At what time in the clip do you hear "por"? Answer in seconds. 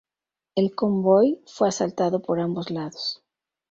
2.23-2.39